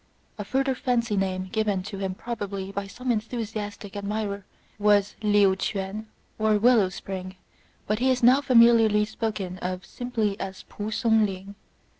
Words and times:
A 0.39 0.43
further 0.43 0.73
fancy 0.73 1.15
name, 1.15 1.43
given 1.51 1.83
to 1.83 1.99
him 1.99 2.15
probably 2.15 2.71
by 2.71 2.87
some 2.87 3.11
enthusiastic 3.11 3.95
admirer, 3.95 4.45
was 4.79 5.13
Liu 5.21 5.55
ch'iian, 5.55 6.05
or" 6.39 6.57
Willow 6.57 6.89
Spring;" 6.89 7.35
but 7.87 7.99
he 7.99 8.09
is 8.09 8.23
now 8.23 8.41
familiarly 8.41 9.05
spoken 9.05 9.59
of 9.59 9.85
simply 9.85 10.39
as 10.39 10.63
P'u 10.63 10.91
Sung 10.91 11.23
ling. 11.27 11.53